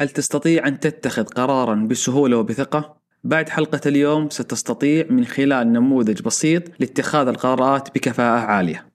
[0.00, 6.62] هل تستطيع أن تتخذ قرارا بسهولة وبثقة؟ بعد حلقة اليوم ستستطيع من خلال نموذج بسيط
[6.80, 8.86] لاتخاذ القرارات بكفاءة عالية.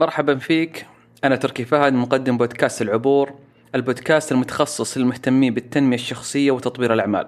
[0.00, 0.86] مرحبا فيك
[1.24, 3.34] أنا تركي فهد مقدم بودكاست العبور
[3.74, 7.26] البودكاست المتخصص للمهتمين بالتنمية الشخصية وتطوير الأعمال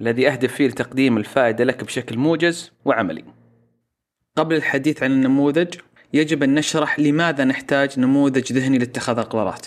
[0.00, 3.39] الذي أهدف فيه لتقديم الفائدة لك بشكل موجز وعملي
[4.40, 5.74] قبل الحديث عن النموذج
[6.12, 9.66] يجب أن نشرح لماذا نحتاج نموذج ذهني لاتخاذ القرارات.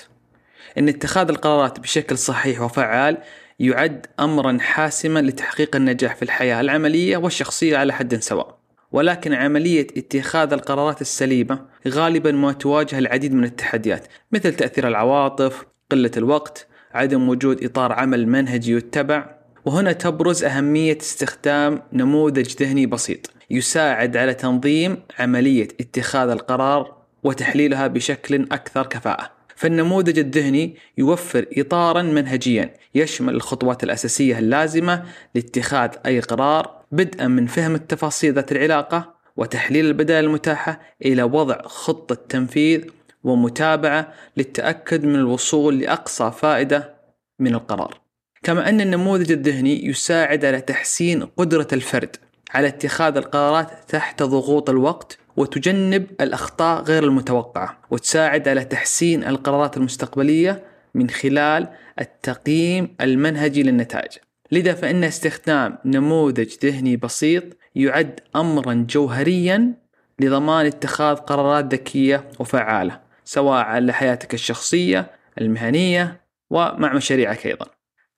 [0.78, 3.18] أن اتخاذ القرارات بشكل صحيح وفعال
[3.60, 8.58] يعد أمرا حاسما لتحقيق النجاح في الحياة العملية والشخصية على حد سواء.
[8.92, 16.12] ولكن عملية اتخاذ القرارات السليمة غالبا ما تواجه العديد من التحديات مثل تأثير العواطف، قلة
[16.18, 19.36] الوقت، عدم وجود إطار عمل منهجي يتبع
[19.66, 28.44] وهنا تبرز أهمية استخدام نموذج ذهني بسيط يساعد على تنظيم عملية اتخاذ القرار وتحليلها بشكل
[28.52, 29.32] أكثر كفاءة.
[29.56, 35.04] فالنموذج الذهني يوفر إطارا منهجيا يشمل الخطوات الأساسية اللازمة
[35.36, 42.16] لاتخاذ أي قرار بدءا من فهم التفاصيل ذات العلاقة وتحليل البدائل المتاحة إلى وضع خطة
[42.30, 42.86] تنفيذ
[43.24, 46.94] ومتابعة للتأكد من الوصول لأقصى فائدة
[47.40, 48.03] من القرار.
[48.44, 52.16] كما أن النموذج الذهني يساعد على تحسين قدرة الفرد
[52.54, 60.64] على اتخاذ القرارات تحت ضغوط الوقت وتجنب الأخطاء غير المتوقعة وتساعد على تحسين القرارات المستقبلية
[60.96, 61.68] من خلال
[62.00, 64.12] التقييم المنهجي للنتائج.
[64.52, 67.44] لذا فإن استخدام نموذج ذهني بسيط
[67.76, 69.74] يعد أمرا جوهريا
[70.20, 75.12] لضمان اتخاذ قرارات ذكية وفعالة سواء على حياتك الشخصية
[75.42, 77.66] المهنية ومع مشاريعك أيضا.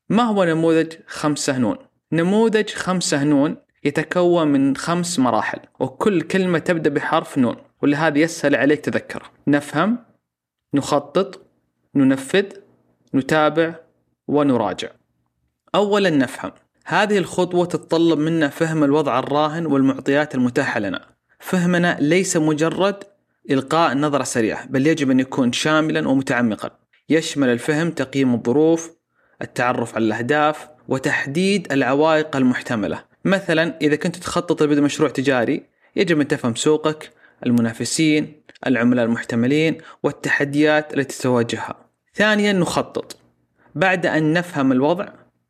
[0.09, 1.77] ما هو نموذج خمسة نون؟
[2.11, 8.79] نموذج خمسة نون يتكون من خمس مراحل وكل كلمة تبدأ بحرف نون ولهذا يسهل عليك
[8.79, 9.97] تذكره نفهم
[10.73, 11.45] نخطط
[11.95, 12.45] ننفذ
[13.15, 13.75] نتابع
[14.27, 14.89] ونراجع.
[15.75, 16.51] أولا نفهم.
[16.85, 21.05] هذه الخطوة تتطلب منا فهم الوضع الراهن والمعطيات المتاحة لنا.
[21.39, 23.03] فهمنا ليس مجرد
[23.49, 26.69] إلقاء نظرة سريعة بل يجب أن يكون شاملا ومتعمقا.
[27.09, 28.91] يشمل الفهم تقييم الظروف
[29.41, 33.03] التعرف على الأهداف وتحديد العوائق المحتملة.
[33.25, 35.63] مثلا إذا كنت تخطط لبدء مشروع تجاري
[35.95, 37.11] يجب أن تفهم سوقك
[37.45, 41.75] المنافسين العملاء المحتملين والتحديات التي تواجهها.
[42.13, 43.17] ثانيا نخطط.
[43.75, 45.07] بعد أن نفهم الوضع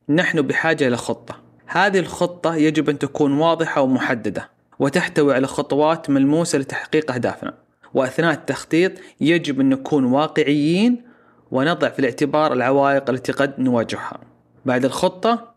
[0.09, 1.41] نحن بحاجة إلى خطة.
[1.67, 7.53] هذه الخطة يجب أن تكون واضحة ومحددة وتحتوي على خطوات ملموسة لتحقيق أهدافنا.
[7.93, 8.91] وأثناء التخطيط
[9.21, 11.04] يجب أن نكون واقعيين
[11.51, 14.19] ونضع في الاعتبار العوائق التي قد نواجهها
[14.65, 15.55] بعد الخطة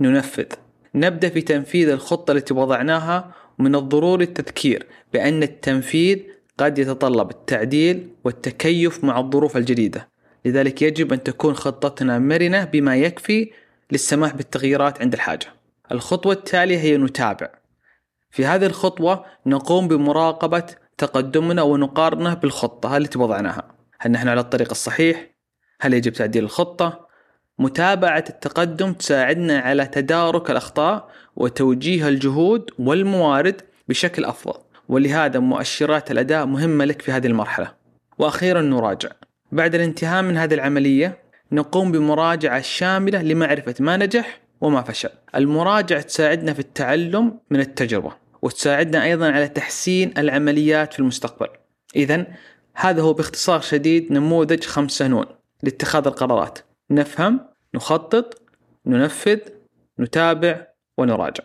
[0.00, 0.46] ننفذ
[0.94, 6.18] نبدأ في تنفيذ الخطة التي وضعناها ومن الضروري التذكير بأن التنفيذ
[6.58, 10.08] قد يتطلب التعديل والتكيف مع الظروف الجديدة
[10.44, 13.50] لذلك يجب أن تكون خطتنا مرنة بما يكفي
[13.92, 15.46] للسماح بالتغييرات عند الحاجة.
[15.92, 17.48] الخطوة التالية هي نتابع.
[18.30, 20.66] في هذه الخطوة نقوم بمراقبة
[20.98, 23.79] تقدمنا ونقارنه بالخطة التي وضعناها.
[24.02, 25.30] هل نحن على الطريق الصحيح؟
[25.80, 27.08] هل يجب تعديل الخطة؟
[27.58, 34.60] متابعة التقدم تساعدنا على تدارك الأخطاء وتوجيه الجهود والموارد بشكل أفضل.
[34.88, 37.74] ولهذا مؤشرات الأداء مهمة لك في هذه المرحلة.
[38.18, 39.08] وأخيرا نراجع.
[39.52, 41.18] بعد الانتهاء من هذه العملية
[41.52, 45.10] نقوم بمراجعة شاملة لمعرفة ما نجح وما فشل.
[45.34, 48.12] المراجعة تساعدنا في التعلم من التجربة
[48.42, 51.48] وتساعدنا أيضا على تحسين العمليات في المستقبل.
[51.96, 52.26] إذا
[52.74, 55.26] هذا هو باختصار شديد نموذج خمسة نون
[55.62, 56.58] لاتخاذ القرارات.
[56.90, 57.40] نفهم
[57.74, 58.42] نخطط
[58.86, 59.38] ننفذ
[60.00, 60.66] نتابع
[60.98, 61.44] ونراجع.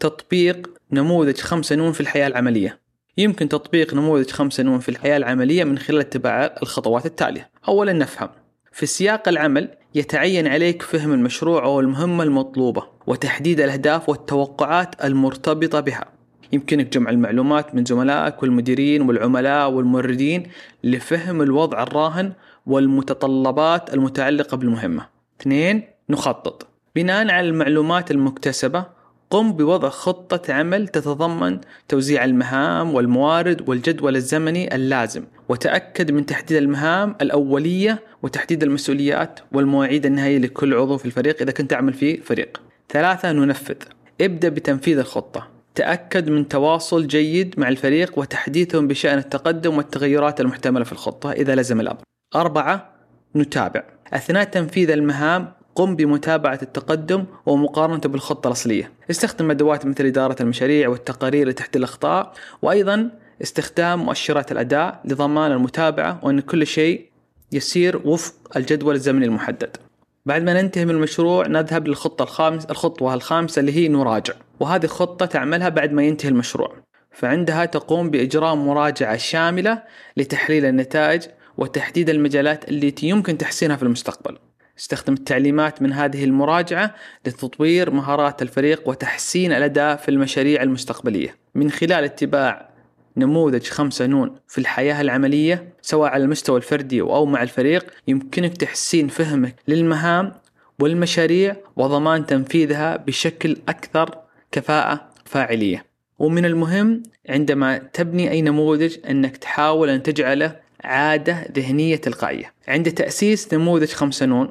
[0.00, 2.80] تطبيق نموذج خمسة نون في الحياة العملية.
[3.18, 7.50] يمكن تطبيق نموذج خمسة نون في الحياة العملية من خلال اتباع الخطوات التالية.
[7.68, 8.28] أولا نفهم.
[8.72, 16.13] في سياق العمل يتعين عليك فهم المشروع أو المهمة المطلوبة وتحديد الأهداف والتوقعات المرتبطة بها.
[16.54, 20.42] يمكنك جمع المعلومات من زملائك والمديرين والعملاء والموردين
[20.84, 22.32] لفهم الوضع الراهن
[22.66, 25.06] والمتطلبات المتعلقة بالمهمة.
[25.40, 26.66] اثنين نخطط.
[26.96, 28.84] بناء على المعلومات المكتسبة
[29.30, 35.24] قم بوضع خطة عمل تتضمن توزيع المهام والموارد والجدول الزمني اللازم.
[35.48, 41.70] وتأكد من تحديد المهام الأولية وتحديد المسؤوليات والمواعيد النهائية لكل عضو في الفريق إذا كنت
[41.70, 42.60] تعمل في فريق.
[42.88, 43.76] ثلاثة ننفذ.
[44.20, 45.53] ابدأ بتنفيذ الخطة.
[45.74, 51.80] تأكد من تواصل جيد مع الفريق وتحديثهم بشأن التقدم والتغيرات المحتملة في الخطة إذا لزم
[51.80, 52.00] الأمر.
[52.34, 52.90] أربعة
[53.36, 53.82] نتابع.
[54.12, 58.92] أثناء تنفيذ المهام قم بمتابعة التقدم ومقارنته بالخطة الأصلية.
[59.10, 62.32] استخدم أدوات مثل إدارة المشاريع والتقارير لتحديد الأخطاء
[62.62, 63.10] وأيضا
[63.42, 67.10] استخدام مؤشرات الأداء لضمان المتابعة وأن كل شيء
[67.52, 69.76] يسير وفق الجدول الزمني المحدد.
[70.26, 74.34] بعد ما ننتهي من المشروع نذهب للخطة الخامسة الخطوة الخامسة اللي هي نراجع.
[74.60, 76.76] وهذه الخطة تعملها بعد ما ينتهي المشروع.
[77.12, 79.82] فعندها تقوم بإجراء مراجعة شاملة
[80.16, 81.22] لتحليل النتائج
[81.58, 84.38] وتحديد المجالات التي يمكن تحسينها في المستقبل.
[84.78, 86.94] استخدم التعليمات من هذه المراجعة
[87.26, 91.36] لتطوير مهارات الفريق وتحسين الأداء في المشاريع المستقبلية.
[91.54, 92.73] من خلال اتباع
[93.16, 99.08] نموذج خمسة نون في الحياة العملية سواء على المستوى الفردي أو مع الفريق يمكنك تحسين
[99.08, 100.32] فهمك للمهام
[100.80, 104.18] والمشاريع وضمان تنفيذها بشكل أكثر
[104.52, 105.84] كفاءة فاعلية.
[106.18, 112.52] ومن المهم عندما تبني أي نموذج أنك تحاول أن تجعله عادة ذهنية تلقائية.
[112.68, 114.50] عند تأسيس نموذج خمسة نون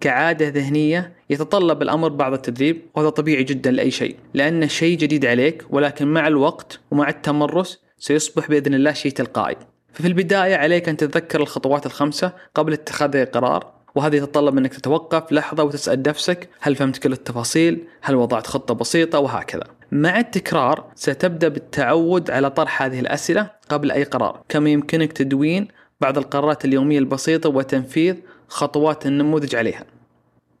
[0.00, 5.64] كعادة ذهنية يتطلب الأمر بعض التدريب وهذا طبيعي جدا لأي شيء لأن شيء جديد عليك
[5.70, 9.56] ولكن مع الوقت ومع التمرس سيصبح بإذن الله شيء تلقائي
[9.92, 15.32] ففي البداية عليك أن تتذكر الخطوات الخمسة قبل اتخاذ أي قرار وهذا يتطلب أنك تتوقف
[15.32, 21.48] لحظة وتسأل نفسك هل فهمت كل التفاصيل؟ هل وضعت خطة بسيطة؟ وهكذا مع التكرار ستبدأ
[21.48, 25.68] بالتعود على طرح هذه الأسئلة قبل أي قرار كما يمكنك تدوين
[26.00, 28.16] بعض القرارات اليومية البسيطة وتنفيذ
[28.48, 29.84] خطوات النموذج عليها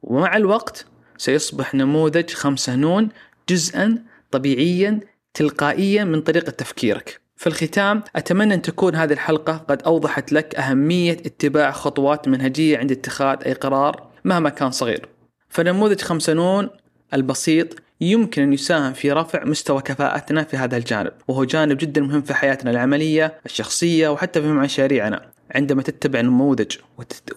[0.02, 0.86] ومع الوقت
[1.18, 3.08] سيصبح نموذج خمسة نون
[3.48, 3.98] جزءا
[4.30, 5.00] طبيعيا
[5.34, 11.12] تلقائيا من طريقة تفكيرك في الختام أتمنى أن تكون هذه الحلقة قد أوضحت لك أهمية
[11.12, 15.08] اتباع خطوات منهجية عند اتخاذ أي قرار مهما كان صغير.
[15.48, 16.68] فنموذج خمسة نون
[17.14, 17.68] البسيط
[18.00, 22.34] يمكن أن يساهم في رفع مستوى كفاءتنا في هذا الجانب وهو جانب جدا مهم في
[22.34, 25.34] حياتنا العملية الشخصية وحتى في مشاريعنا.
[25.54, 26.76] عندما تتبع نموذج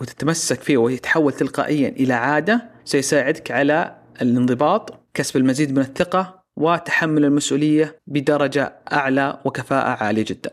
[0.02, 8.00] وتتمسك فيه ويتحول تلقائيا إلى عادة سيساعدك على الانضباط كسب المزيد من الثقة وتحمل المسؤولية
[8.08, 10.52] بدرجة أعلى وكفاءة عالية جدا.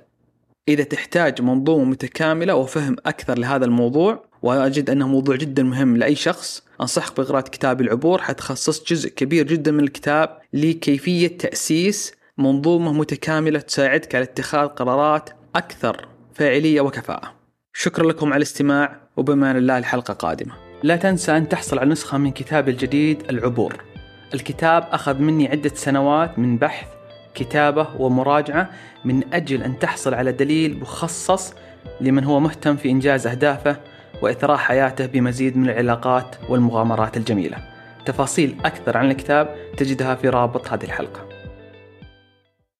[0.68, 6.62] إذا تحتاج منظومة متكاملة وفهم أكثر لهذا الموضوع وأجد أنه موضوع جدا مهم لأي شخص
[6.80, 14.14] أنصحك بقراءة كتاب العبور حتخصص جزء كبير جدا من الكتاب لكيفية تأسيس منظومة متكاملة تساعدك
[14.14, 17.34] على اتخاذ قرارات أكثر فاعلية وكفاءة.
[17.72, 22.30] شكرا لكم على الاستماع وبمان الله الحلقة قادمة لا تنسى أن تحصل على نسخة من
[22.30, 23.93] كتاب الجديد العبور.
[24.34, 26.86] الكتاب أخذ مني عدة سنوات من بحث
[27.34, 28.70] كتابة ومراجعة
[29.04, 31.54] من أجل أن تحصل على دليل مخصص
[32.00, 33.76] لمن هو مهتم في إنجاز أهدافه
[34.22, 37.58] وإثراء حياته بمزيد من العلاقات والمغامرات الجميلة.
[38.06, 41.33] تفاصيل أكثر عن الكتاب تجدها في رابط هذه الحلقة.